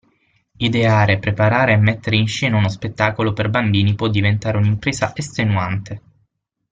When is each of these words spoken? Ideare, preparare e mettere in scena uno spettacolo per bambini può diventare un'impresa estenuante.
Ideare, 0.57 1.19
preparare 1.19 1.73
e 1.73 1.77
mettere 1.77 2.15
in 2.15 2.25
scena 2.25 2.57
uno 2.57 2.69
spettacolo 2.69 3.33
per 3.33 3.51
bambini 3.51 3.93
può 3.93 4.07
diventare 4.07 4.57
un'impresa 4.57 5.13
estenuante. 5.15 6.01